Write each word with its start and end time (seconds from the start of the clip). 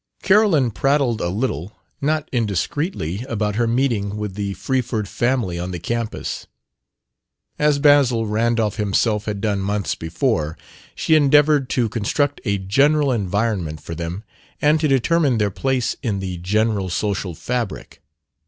Carolyn 0.23 0.71
prattled 0.71 1.21
a 1.21 1.27
little, 1.29 1.73
not 2.01 2.27
indiscreetly, 2.31 3.23
about 3.29 3.53
her 3.53 3.67
meeting 3.67 4.17
with 4.17 4.33
the 4.33 4.55
Freeford 4.55 5.07
family 5.07 5.59
on 5.59 5.69
the 5.69 5.77
campus. 5.77 6.47
As 7.59 7.77
Basil 7.77 8.25
Randolph 8.25 8.77
himself 8.77 9.25
had 9.25 9.41
done 9.41 9.59
months 9.59 9.93
before, 9.93 10.57
she 10.95 11.13
endeavored 11.13 11.69
to 11.69 11.87
construct 11.87 12.41
a 12.45 12.57
general 12.57 13.11
environment 13.11 13.79
for 13.79 13.93
them 13.93 14.23
and 14.59 14.79
to 14.79 14.87
determine 14.87 15.37
their 15.37 15.51
place 15.51 15.95
in 16.01 16.17
the 16.17 16.37
general 16.37 16.89
social 16.89 17.35
fabric. 17.35 18.01